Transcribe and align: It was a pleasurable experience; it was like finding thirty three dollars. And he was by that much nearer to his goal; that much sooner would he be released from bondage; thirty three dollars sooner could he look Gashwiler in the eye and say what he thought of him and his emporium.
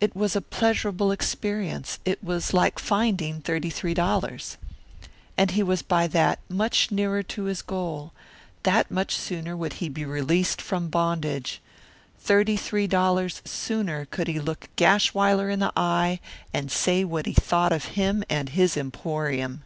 It 0.00 0.16
was 0.16 0.34
a 0.34 0.40
pleasurable 0.40 1.12
experience; 1.12 2.00
it 2.04 2.18
was 2.24 2.52
like 2.52 2.80
finding 2.80 3.40
thirty 3.40 3.70
three 3.70 3.94
dollars. 3.94 4.56
And 5.38 5.52
he 5.52 5.62
was 5.62 5.82
by 5.82 6.08
that 6.08 6.40
much 6.48 6.90
nearer 6.90 7.22
to 7.22 7.44
his 7.44 7.62
goal; 7.62 8.12
that 8.64 8.90
much 8.90 9.14
sooner 9.14 9.56
would 9.56 9.74
he 9.74 9.88
be 9.88 10.04
released 10.04 10.60
from 10.60 10.88
bondage; 10.88 11.62
thirty 12.18 12.56
three 12.56 12.88
dollars 12.88 13.40
sooner 13.44 14.04
could 14.06 14.26
he 14.26 14.40
look 14.40 14.68
Gashwiler 14.76 15.48
in 15.48 15.60
the 15.60 15.72
eye 15.76 16.18
and 16.52 16.68
say 16.68 17.04
what 17.04 17.26
he 17.26 17.32
thought 17.32 17.70
of 17.70 17.84
him 17.94 18.24
and 18.28 18.48
his 18.48 18.76
emporium. 18.76 19.62